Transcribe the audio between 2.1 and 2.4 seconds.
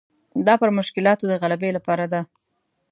ده.